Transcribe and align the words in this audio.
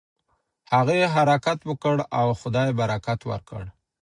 هغې 0.73 0.99
حرکت 1.15 1.59
وکړ 1.69 1.97
او 2.19 2.27
خدای 2.41 2.69
برکت 2.79 3.19
ورکړ. 3.31 3.63